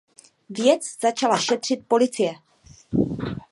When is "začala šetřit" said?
1.01-1.87